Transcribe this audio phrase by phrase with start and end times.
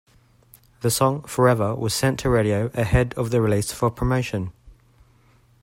[0.79, 4.51] The song "Forever" was sent to radio ahead of the release for promotion.